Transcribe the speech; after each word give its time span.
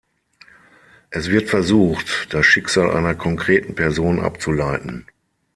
Es 1.11 1.29
wird 1.29 1.51
versucht, 1.51 2.33
das 2.33 2.43
Schicksal 2.47 2.89
einer 2.89 3.13
konkreten 3.13 3.75
Person 3.75 4.19
abzuleiten. 4.19 5.05